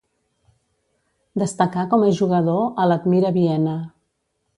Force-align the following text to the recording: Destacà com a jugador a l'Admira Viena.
Destacà 1.43 1.83
com 1.91 2.05
a 2.05 2.09
jugador 2.21 2.65
a 2.85 2.87
l'Admira 2.93 3.33
Viena. 3.37 3.77